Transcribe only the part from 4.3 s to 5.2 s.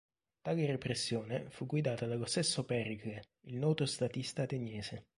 ateniese.